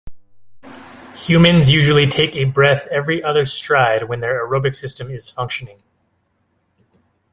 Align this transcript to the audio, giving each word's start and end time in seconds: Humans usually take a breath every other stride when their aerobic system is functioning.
Humans 1.13 1.69
usually 1.69 2.07
take 2.07 2.35
a 2.35 2.45
breath 2.45 2.87
every 2.87 3.21
other 3.21 3.45
stride 3.45 4.05
when 4.05 4.19
their 4.19 4.43
aerobic 4.43 4.75
system 4.75 5.11
is 5.11 5.29
functioning. 5.29 5.83